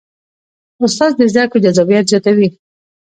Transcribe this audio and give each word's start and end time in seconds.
استاد 0.85 1.11
د 1.19 1.21
زده 1.33 1.43
کړو 1.49 1.63
جذابیت 1.65 2.05
زیاتوي. 2.11 2.47